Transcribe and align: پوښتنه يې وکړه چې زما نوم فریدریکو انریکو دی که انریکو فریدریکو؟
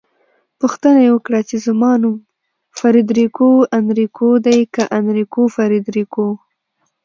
پوښتنه 0.59 0.99
يې 1.05 1.09
وکړه 1.15 1.39
چې 1.49 1.55
زما 1.65 1.91
نوم 2.01 2.15
فریدریکو 2.79 3.47
انریکو 3.77 4.29
دی 4.45 4.59
که 4.73 4.83
انریکو 4.99 5.41
فریدریکو؟ 5.55 6.25